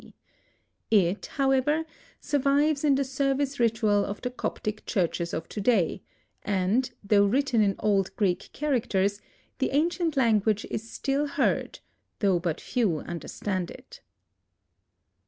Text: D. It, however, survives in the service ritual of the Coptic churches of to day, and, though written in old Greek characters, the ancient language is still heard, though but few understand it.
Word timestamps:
D. 0.01 0.15
It, 0.89 1.27
however, 1.37 1.85
survives 2.19 2.83
in 2.83 2.95
the 2.95 3.03
service 3.03 3.59
ritual 3.59 4.03
of 4.03 4.19
the 4.21 4.31
Coptic 4.31 4.83
churches 4.87 5.31
of 5.31 5.47
to 5.49 5.61
day, 5.61 6.01
and, 6.41 6.89
though 7.03 7.27
written 7.27 7.61
in 7.61 7.75
old 7.77 8.09
Greek 8.15 8.49
characters, 8.51 9.21
the 9.59 9.69
ancient 9.69 10.17
language 10.17 10.65
is 10.71 10.89
still 10.89 11.27
heard, 11.27 11.81
though 12.17 12.39
but 12.39 12.59
few 12.59 13.01
understand 13.01 13.69
it. 13.69 14.01